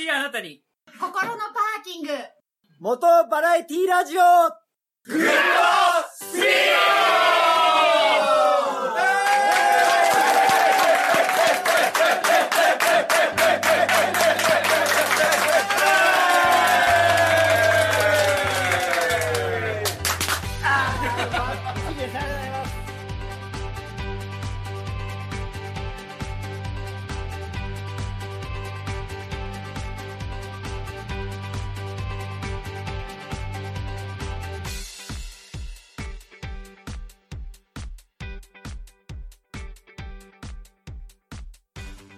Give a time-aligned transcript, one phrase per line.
[0.00, 0.62] しいあなたに。
[0.98, 2.08] 心のパーキング。
[2.80, 4.22] 元バラエティラジオ。
[5.04, 5.22] グッド
[6.10, 7.39] スピー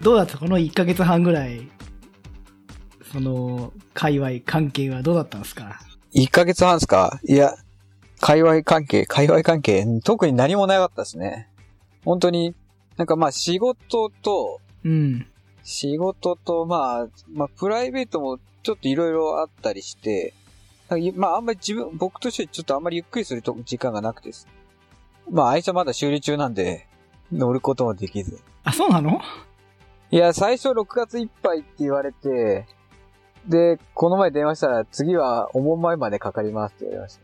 [0.02, 0.37] どうだった？
[0.37, 1.69] この1ヶ月半ぐらい、
[3.12, 5.80] その、界隈関係はどうだったんですか
[6.15, 7.20] ？1ヶ月半ですか？
[7.27, 7.55] いや、
[8.20, 11.48] 界隈関係、界隈関係、特に何もなかったですね。
[12.05, 12.55] 本当に、
[12.97, 15.27] なんかまあ仕事と、うん。
[15.62, 20.34] 仕事と、まあ、まあプライベートもちょっといろいろあったりして、
[21.14, 24.33] まああんまり自分、僕としてちょっとあんまりゆっくりすると時間がなくて。
[25.31, 26.89] まあ愛車まだ修理中なんで、
[27.31, 28.41] 乗ることもできず。
[28.64, 29.20] あ、そうなの？
[30.13, 32.67] いや、最初6月いっぱいって言われて、
[33.49, 37.19] で、この前電話したら次はお盆前までかかりますって言われまし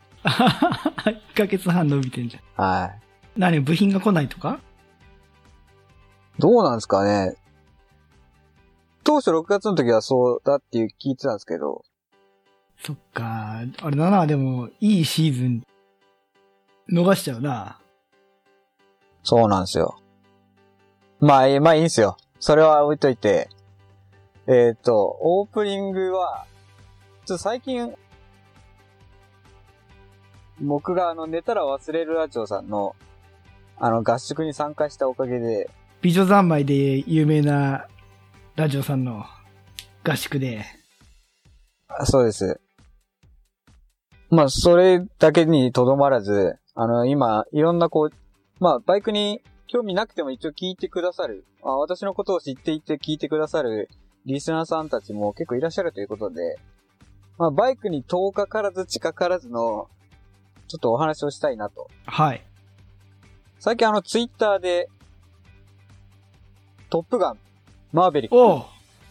[1.04, 2.42] 1 ヶ月半伸びてんじゃん。
[2.56, 2.62] た。
[2.62, 3.00] はい。
[3.36, 4.58] 何部品が来ないとか？
[6.38, 7.36] どうなんですかね。
[9.04, 11.84] 当初6月の時はそうだっていう聞いてたんですけど、
[12.82, 13.64] そっか。
[13.82, 15.62] あれだな、でも、いいシーズン、
[16.90, 17.80] 逃しちゃうな。
[19.22, 19.98] そうなんですよ。
[21.20, 22.16] まあ、えまあいいんですよ。
[22.40, 23.48] それは置いといて。
[24.46, 26.46] えっ、と、オープニングは、
[27.26, 27.94] ちょっと最近、
[30.60, 32.96] 僕があの、寝たら忘れるラジオさんの、
[33.76, 37.88] あの、合宿に参加したおかげで、美女三昧で有名な
[38.56, 39.26] ラジオさんの
[40.02, 40.64] 合宿で。
[41.88, 42.60] あそうです。
[44.30, 48.16] まあ、それだけにとどまらず、あの、今、いろんなこう、
[48.60, 53.88] まあ、バイクに興味なくても一応聞いてくださる、あ私のことを知っていて聞いてくださる
[54.26, 56.58] リスナーさんたちも結構いらっしゃるということで、
[57.38, 59.88] まあ、バイクに遠かからず近からずの、
[60.66, 61.88] ちょっとお話をしたいなと。
[62.04, 62.44] はい。
[63.58, 64.88] 最近あの、ツイッターで、
[66.90, 67.38] トップガン、
[67.92, 68.36] マーベリック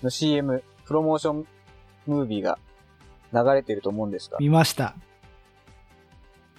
[0.03, 1.47] の CM、プロモーション
[2.05, 2.59] ムービーが
[3.33, 4.95] 流れてると思うんですが、見ました。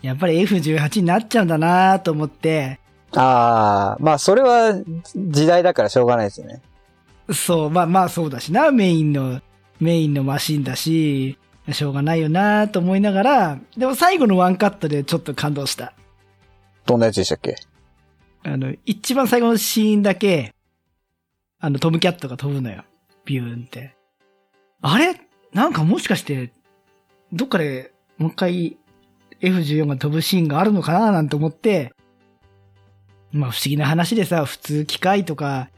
[0.02, 2.80] やっぱり F18 になっちゃうんだなと思って、
[3.16, 4.74] ああ、まあそれは
[5.16, 6.60] 時代だからしょうがないですよね。
[7.32, 9.40] そう、まあまあそうだしな、メインの、
[9.80, 11.38] メインのマシンだし、
[11.70, 15.92] しょうがないよなと思いながら、でも最後のワンカットでちょっと感動した。
[16.86, 17.56] どんなやつでしたっけ？
[18.44, 20.54] あの、一番最後のシーンだけ、
[21.60, 22.84] あの、トムキャットが飛ぶのよ。
[23.24, 23.94] ビューンって。
[24.80, 25.20] あれ？
[25.52, 26.52] なんかもしかして、
[27.32, 28.76] どっかでもう一回
[29.40, 31.12] F14 が飛ぶシーンがあるのかな？
[31.12, 31.92] なんて思って、
[33.32, 35.68] まあ不思議な話でさ、普通機械とか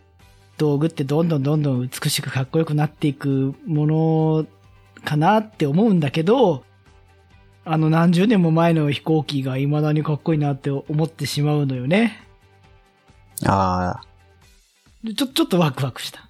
[0.58, 4.46] 道具ってどんどんどんどん美しくかっこよくなっていくもの
[5.04, 6.64] かなって思うんだけど、
[7.64, 12.26] あの何十年も前の飛行機が未だにかっこいいなって思ってしまうのよね。
[13.46, 14.00] あ
[15.02, 16.28] でちょ、ちょっとワクワクした。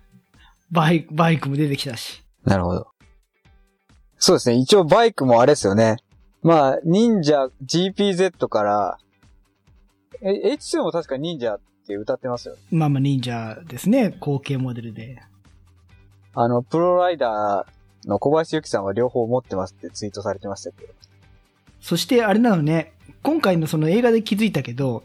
[0.71, 2.23] バイク、バイクも出てきたし。
[2.47, 2.87] あ、なるほど。
[4.19, 4.57] そうですね。
[4.57, 5.97] 一応バイクもあれですよね。
[6.43, 8.99] まあ、忍者 GPZ から、
[10.23, 12.57] え、H2 も確か忍者って歌ってますよ。
[12.71, 14.17] まあまあ忍者ですね。
[14.21, 15.23] 後継モデルで。
[16.35, 20.93] あの、プロライダーの小林由紀さんは両方持ってますってツイートされてましたけど。
[21.81, 22.93] そしてあれなのね、
[23.23, 25.05] 今回のその映画で気づいたけど、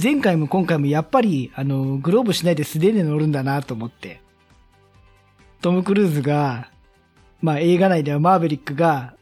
[0.00, 4.20] 前回も今回もやっぱり、あの、グローブしないで素手で乗るんだなと思って。
[5.60, 6.70] トム・クルーズが、
[7.40, 9.14] まあ映画内ではマーベリックが、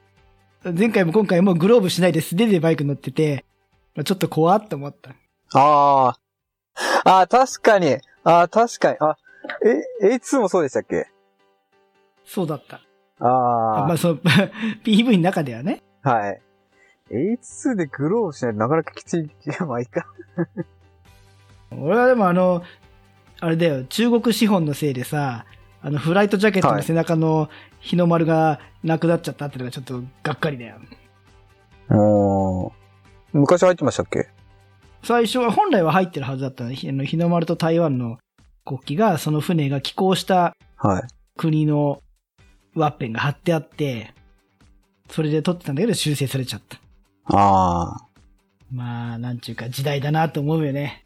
[0.64, 3.51] 前回も今回もグローブしないで素手でバイク乗ってて、まあ
[4.04, 5.10] ちょっと怖って思った。
[5.54, 6.18] ああ。
[7.04, 7.98] ああ、確かに。
[8.24, 8.96] ああ、確かに。
[9.00, 9.16] あ、
[10.02, 11.08] え、H2 もそうでしたっけ？
[12.24, 12.80] そうだった。
[13.18, 13.86] ああ。
[13.86, 14.16] まあその、
[14.84, 15.82] PV の中ではね。
[16.02, 16.40] はい。
[17.10, 19.30] H2 でグローブしないとなかなかきつい。
[19.66, 20.06] まあいいか。
[21.70, 22.62] 俺はでもあの、
[23.40, 25.44] あれだよ、中国資本のせいでさ、
[25.82, 27.50] あの、フライトジャケットの背中の
[27.80, 30.76] 日の丸がなくなっちゃったっていうのがちょっとがっかりだよ。
[31.90, 32.81] おー
[33.32, 34.28] 昔入ってましたっけ？
[35.02, 36.72] 最初は本来は入ってるはずだったの。
[36.72, 38.18] 日の丸と台湾の
[38.64, 41.02] 国旗が、その船が寄港したはい。
[41.36, 42.02] 国の
[42.74, 44.14] ワッペンが貼ってあって、
[45.10, 46.78] それで撮ってたんだけど修正されちゃった。
[47.24, 48.06] ああ。
[48.70, 51.04] まあ、なんちゅうか時代だなと思うよね。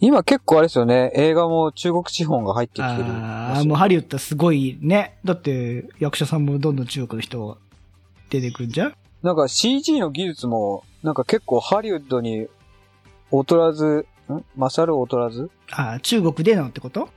[0.00, 2.88] 今結構あれですよね、映画も中国資本が入ってきてる。
[3.04, 5.18] ああ、もうハリウッドはすごいね。
[5.24, 7.58] だって役者さんもどんどん中国の人
[8.30, 12.48] 出てくるんじゃんなんか CG の技術も、なんか結構ハリウッドに
[13.32, 14.44] 劣らず、ん？
[14.56, 15.50] 勝る劣らず？
[15.70, 17.08] ああ、中国でのってこと？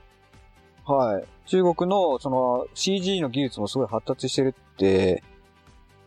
[0.84, 1.24] はい。
[1.46, 5.22] 中国のその CG の技術もすごい発達してるって、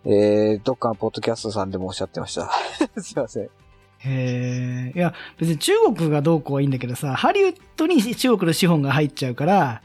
[0.05, 2.49] えー、どっかのポッドキャストさんでもおっしゃってました。
[3.01, 3.43] すいません。
[3.43, 3.49] へ
[3.99, 4.93] え。
[4.95, 9.81] いや、別に中国がどうこうはいいんだけどさ、ハリウッドに中国の資本が入っちゃうから、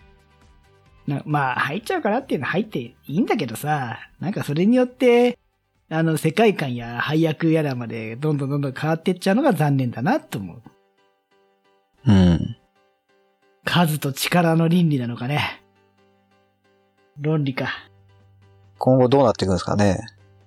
[1.09, 5.39] なまあ、入っちゃうからっていうのは入っていいんだけどさ、なんかそれによって、
[5.95, 10.63] あの、世界観や配役やらまでどんどんどんどん変わっていっちゃうのが残念だなと思う。
[12.07, 12.57] うん。
[13.65, 15.63] 数と力の倫理なのかね。
[17.21, 17.69] 論理か。
[18.79, 19.99] 今後どうなっていくんですかね。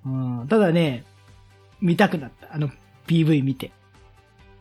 [0.06, 0.48] うん。
[0.50, 1.06] ただね、
[1.80, 2.54] 見たくなった。
[2.54, 2.70] あの、
[3.08, 3.72] PV 見て。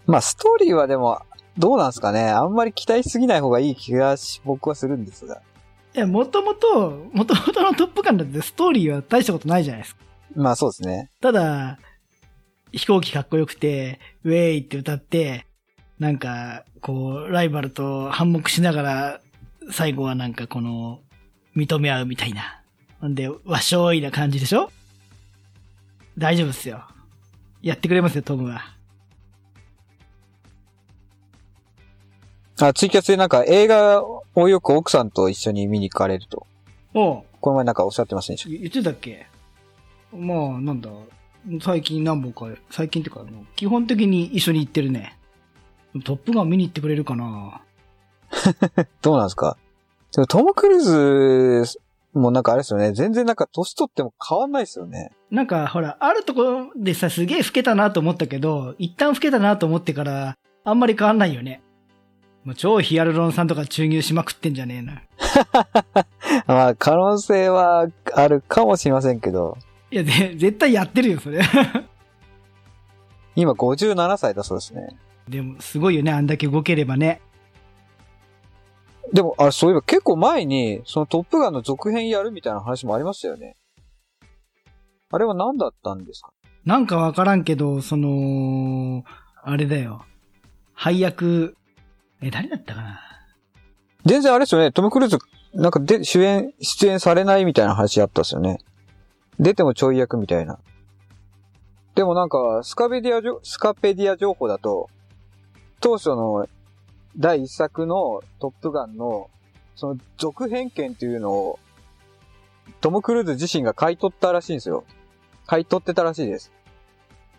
[0.06, 1.21] まあ、ストーリーはでも、
[1.59, 2.29] どうなんですかね。
[2.29, 5.43] あんまり期待しすぎない方がいい気がし、僕はするんですが。
[5.97, 10.06] いや、もともと、もともとのトップガンだってストーリーは大したことないじゃないですか。
[10.37, 11.11] まあそうですね。
[11.21, 11.79] ただ、
[12.73, 15.47] 飛行機かっこよくて、ウェイって歌って、
[15.99, 19.21] なんか、こう、ライバルと反目しながら、
[19.73, 21.00] 最後はなんかこの、
[21.56, 22.62] 認め合うみたいな。
[23.09, 24.71] んで、わしょいな感じでしょ？
[26.19, 26.85] 大丈夫っすよ。
[27.62, 28.75] やってくれますよ、トムは。
[32.61, 34.03] あ、ツイキャスでなんか映画
[34.35, 36.47] をよく奥さんと一緒に見に行かれると。
[36.94, 39.27] おうこの前なんかおっしゃってませんでし言ってたっけ？
[40.12, 40.91] まあ、なんだ。
[41.61, 43.20] 最近何本か、最近ってか、
[43.55, 45.19] 基本的に一緒に行ってるね。
[46.05, 47.61] トップガン見に行ってくれるかな
[48.75, 49.56] た どうなんですか？
[50.14, 50.81] でもトム・クルー
[51.64, 51.79] ズ
[52.14, 52.93] もなんかあれですよね。
[52.93, 55.11] 全然なんか年取っても変わんないですよね。
[55.31, 61.62] なんか、ほら、あるところでさ、すげえ老けたなと思ったけど、一旦老けたなと思ってから、あんまり変わんないよね。
[62.44, 65.02] もう超ヒアルロン酸とか注入しまくってんじゃねえな。
[66.47, 69.56] まあ可能性はあるかもしれませんけど、
[69.91, 71.41] いや、で、 絶対やってるよ、それ。
[73.35, 74.88] 今57歳だそうですね。
[75.29, 77.21] でも、すごいよね、あんだけ動ければね。
[79.12, 83.56] でも、あ、そういえば結構前に、そのトップガンの続編やるみたいな話もありましたよね。
[85.11, 86.33] あれは何だったんですか？
[86.65, 89.05] なんかわからんけど、その、
[89.43, 90.05] あれだよ。
[90.75, 91.56] 配役、
[92.21, 93.00] え、誰だったかな？
[94.05, 94.73] 全然あれですよね。
[94.73, 95.19] トム・クルーズ、
[95.55, 98.59] なんかで、主演、出演されないみたいな話あったっすよね。
[99.38, 100.59] 出てもちょい役みたいな。
[101.94, 104.91] でもなんか、スカペディア情、スカペディア情報だと、
[105.81, 106.47] 当初の
[107.17, 109.31] 第一作のトップガンの、
[109.75, 111.59] その続編権っていうのを、
[112.81, 114.85] トム・クルーズ自身が買い取ったらしいんですよ。
[115.47, 116.53] 買い取ってたらしいです。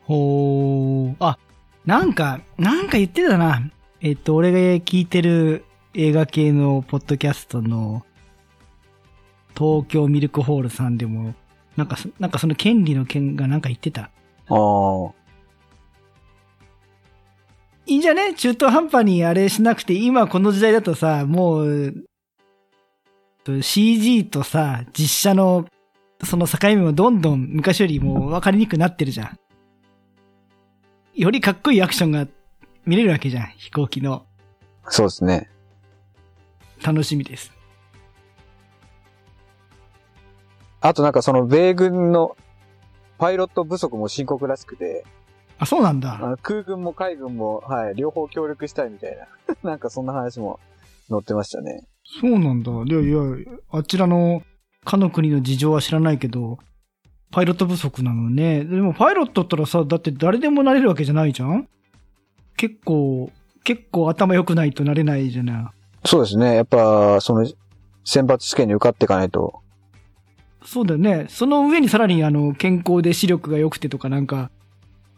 [0.06, 1.16] ほー。
[1.20, 1.38] あ、
[1.86, 3.62] なんか、なんか言ってたな。
[4.02, 8.06] えっと、俺が聞いてる映画系のポッドキャストの、
[9.58, 11.36] 東京ミルクホールさんでも、
[11.78, 14.02] なんかそ、なんかその権利の件がなんか言ってた。
[14.02, 14.10] あ
[14.50, 15.14] あ。
[17.86, 18.34] いいんじゃね？
[18.34, 22.04] 中途半端にあれしなくて、今この時代だとさ、もう、
[23.62, 25.66] CG とさ、実写の、
[26.24, 29.40] その境目もどんどん昔よりも分かりにくくなってるじゃん。
[31.14, 32.28] よりかっこいいアクションが
[32.86, 33.48] 見れるわけじゃん。
[33.56, 34.26] 飛行機の。
[34.90, 35.50] そうですね。
[36.84, 37.54] 楽しみです。
[40.88, 42.36] あとなんかその米軍の
[43.18, 45.04] パイロット不足も深刻らしくて、
[45.60, 46.38] あ、そうなんだ。
[46.44, 49.26] 空軍も海軍も、はい、両方協力したいみたいな。
[49.70, 50.60] なんかそんな話も
[51.10, 51.84] 載ってましたね。
[52.22, 52.72] そうなんだ。
[52.72, 53.20] いやいや、
[53.72, 54.44] あちらの、
[54.86, 56.60] かの国の事情は知らないけど、
[57.32, 58.64] パイロット不足なのね。
[58.64, 61.68] でもパイロットったらさ、だって誰でもなれるわけじゃないじゃん？
[62.56, 63.32] 結構、
[63.64, 65.66] 結構頭良くないとなれないじゃない。
[66.06, 66.56] そうですね。
[66.56, 67.46] やっぱ、その、
[68.06, 69.60] 選抜試験に受かっていかないと。
[70.66, 71.28] そうだよね。
[71.30, 74.50] その上にさらにあの、健康で視力が良くてとかなんか、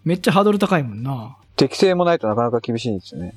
[0.04, 1.38] めっちゃハードル高いもんな。
[1.56, 3.36] 適性もないとなかなか厳しいんですよね。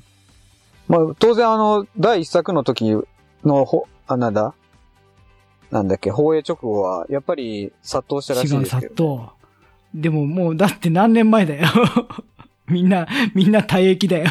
[0.87, 2.95] まあ、当然あの、第一作の時
[3.43, 4.53] の、ほ、あ、なんだ？
[5.71, 9.15] なんだっけ、放映直後は、やっぱり殺到したらしい違う、ですけ殺ど。
[9.93, 10.01] 到。
[10.01, 11.67] でももう、だって何年前だよ。
[12.67, 14.29] みんな、みんな退役だよ。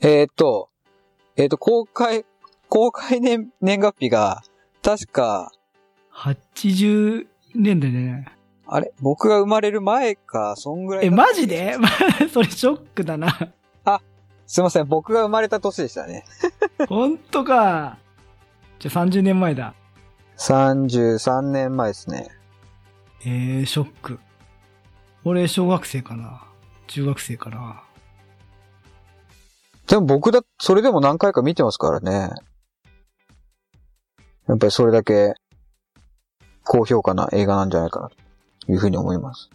[0.00, 0.68] えーっと、
[1.36, 2.24] えーっと、公開、
[2.68, 4.42] 公開年、年月日が、
[4.82, 5.52] 確か、
[6.20, 8.26] 80年代ね。
[8.66, 8.92] あれ？
[9.00, 11.16] 僕が生まれる前か、そんぐらいえ、だ。
[11.16, 11.76] マジで？
[12.32, 13.36] それショックだな。
[14.46, 16.24] すいません、僕が生まれた年でしたね。
[16.88, 17.98] ほんとか。
[18.80, 19.74] じゃあ30年前だ。
[20.38, 22.28] 33年前ですね。
[23.24, 24.18] えー、ショック。
[25.24, 26.42] 俺、小学生かな。
[26.88, 27.84] 中学生かな。
[29.86, 32.30] でも僕だ、それでも何回か見てますからね。
[34.48, 35.34] やっぱりそれだけ
[36.64, 39.50] 高評価な映画なんじゃないかなというふうに思います。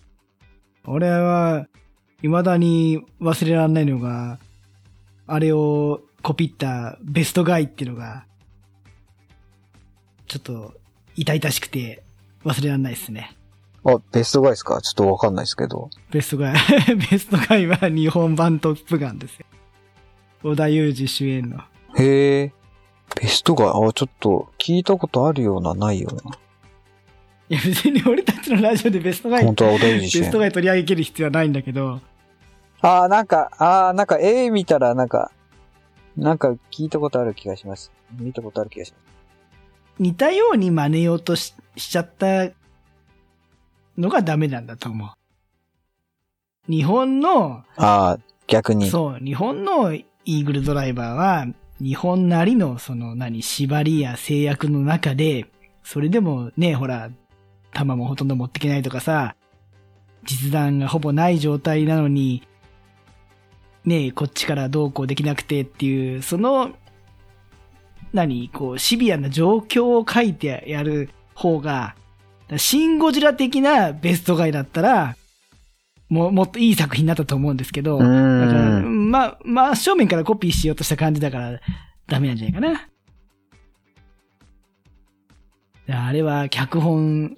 [0.85, 1.67] 俺は、
[2.21, 4.39] 未だに忘れられないのが、
[5.27, 8.25] あれをコピったベストガイっていうのが、
[10.27, 10.73] ちょっと
[11.15, 12.03] 痛々しくて
[12.43, 13.35] 忘れられないですね。
[13.83, 14.81] あ、ベストガイですか？
[14.81, 15.89] ちょっとわかんないですけど。
[16.11, 16.55] ベストガイ、
[17.11, 19.45] ベストガイは日本版トップガンですよ。
[20.43, 21.57] 小田裕二主演の。
[21.97, 22.53] へえ。
[23.21, 26.37] ベストガイ、あ、ちょっと聞いたことあるような、ないような。
[27.47, 30.23] いや別に俺たちのラジオでベストガイ、ベ本当は小田裕二主演。
[30.25, 32.01] ストガイ取り上げる必要はないんだけど、
[32.81, 35.31] あー、なんか、あー、なんか絵見たらなんか、
[36.17, 37.91] なんか聞いたことある気がします。
[38.17, 39.05] 見たことある気がします。
[39.99, 42.49] 似たように真似ようとししちゃった
[43.97, 45.09] のがダメなんだと思う。
[46.71, 48.89] 日本の、あー、逆に。
[48.89, 51.47] そう、日本のイーグルドライバーは、
[51.79, 55.45] 日本なりのその何、縛りや制約の中で、
[55.83, 57.11] それでもね、ほら、
[57.75, 59.35] 弾もほとんど持ってけないとかさ、
[60.23, 62.47] 実弾がほぼない状態なのに、
[63.83, 66.71] ねこっちからどうこうできなくてっていう、その、
[68.13, 71.95] 何、こう、シビアな状況を書いてやる方が、
[72.57, 75.17] シン・ゴジラ的なベストガイだったら、
[76.07, 81.59] もう、もっといい作品になったと思うんですけど、だから、ま、真正面からコピーしようとした感じだから、
[82.07, 82.61] ダメなんじゃないか
[85.87, 86.07] な。
[86.07, 87.35] あれは脚本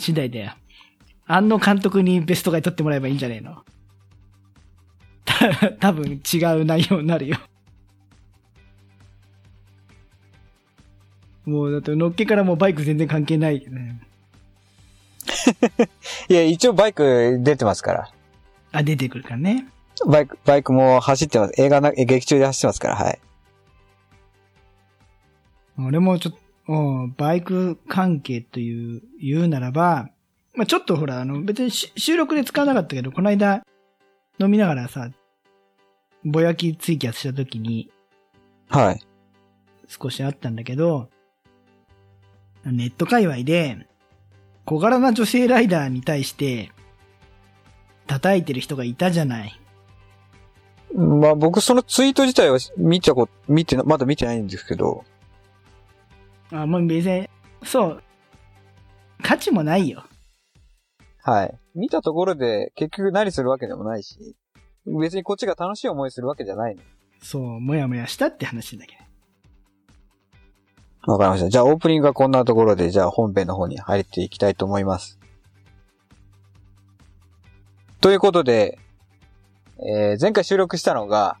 [0.00, 0.52] 次第だよ。
[1.26, 3.62] あの監督にベストガイ取ってもらえばいいんじゃねえの？
[5.24, 7.38] た 多分違う内容になるよ。
[11.44, 14.00] もうだってのっけからもうバイク全然関係ないよね。
[16.28, 18.10] いや、一応バイク出てますから。
[18.72, 19.66] あ、出てくるからね。
[20.06, 21.54] バイク、バイクも走ってます。
[21.60, 23.18] 映画な、劇中で走ってますから、はい。
[25.78, 26.38] 俺もちょっと、
[26.70, 30.08] うんバイク関係という、言うならば、
[30.54, 33.64] まあ、ちょっとほら、あの、別にし収録で使わなかったけど、この間、
[34.38, 35.10] 飲みながらさ、
[36.24, 37.90] ぼやきツイキャスした時に
[38.68, 39.00] はい。
[39.88, 41.08] 少しあったんだけど、
[42.64, 43.88] ネット界隈で、
[44.64, 46.70] 小柄な女性ライダーに対して、
[48.06, 49.60] 叩いてる人がいたじゃない。
[50.94, 55.04] まあ僕そのツイート自体は見たこと、見てな、まだ見てないんですけど。
[56.52, 57.28] あ、もう別に、
[57.64, 58.02] そう、
[59.22, 60.04] 価値もないよ。
[61.22, 61.58] はい。
[61.74, 64.36] 見たところで結局何するわけでもないし、
[65.00, 66.82] 別にこっちが楽しい思いするわけじゃないの。
[67.22, 68.96] そう、もやもやしたって話だけ
[71.06, 71.12] ど。
[71.12, 71.48] わかりました。
[71.48, 75.18] じゃあオープニングはこんなところで、じゃあ本編の方に入っていきたいと思います。
[78.00, 78.78] ということで、
[79.78, 81.36] えー前回収録したのが、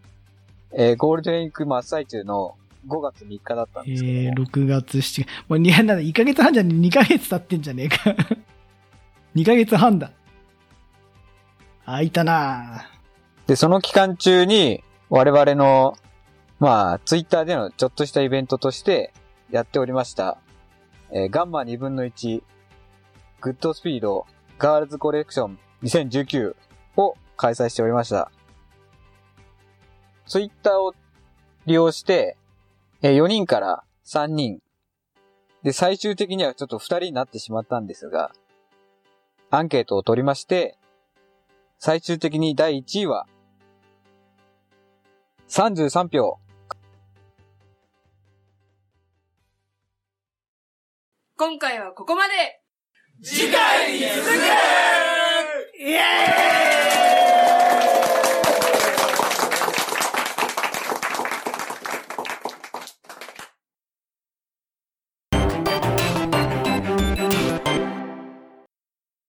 [0.72, 2.56] えーゴールデンウィーク真っ最中の
[2.86, 5.26] 5月3日だったんえですけども、ー、6月7月。
[5.48, 7.96] もう2、なんだ、1ヶ月半じゃね2ヶ月経ってんじゃねえか。
[9.34, 10.12] 2ヶ月半だ。
[11.86, 13.48] 空いたなぁ。
[13.48, 15.96] で、その期間中に、我々の、
[16.58, 19.12] まあ、ツイッターでのちょっとしたイベントとして
[19.50, 20.38] やっておりました、
[21.10, 22.42] えーガンマ2分の1、
[23.40, 24.26] グッドスピード、
[24.58, 26.54] ガールズコレクション2019
[26.96, 28.30] を開催しておりました。
[30.26, 30.94] ツイッターを
[31.66, 32.36] 利用して、
[33.02, 34.60] え4人から3人、
[35.62, 38.32] で、最終的にはちょっと2人になってしまったんですが、
[39.50, 40.78] アンケートを取りまして、
[41.78, 43.26] 最終的に第1位は、
[45.48, 46.38] 33票。
[51.36, 52.60] 今回はここまで。
[53.22, 54.30] 次回に続く
[55.78, 56.89] イエーイ